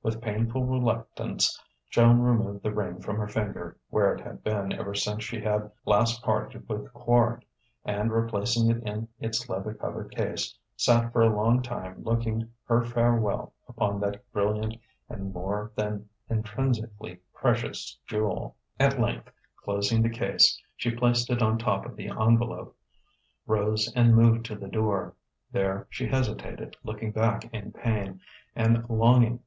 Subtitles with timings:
[0.00, 4.94] With painful reluctance, Joan removed the ring from her finger (where it had been ever
[4.94, 7.42] since she had last parted with Quard)
[7.84, 12.84] and replacing it in its leather covered case, sat for a long time looking her
[12.84, 14.76] farewell upon that brilliant
[15.08, 18.54] and more than intrinsically precious jewel.
[18.78, 19.32] At length,
[19.64, 22.78] closing the case, she placed it on top of the envelope,
[23.48, 25.16] rose and moved to the door.
[25.50, 28.20] There she hesitated, looking back in pain
[28.54, 29.40] and longing.